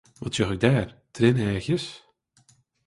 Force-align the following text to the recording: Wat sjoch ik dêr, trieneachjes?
Wat 0.21 0.33
sjoch 0.35 0.53
ik 0.55 0.61
dêr, 0.65 0.87
trieneachjes? 1.15 1.85